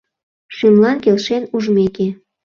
[0.55, 2.07] Шӱмлан келшен ужмеке.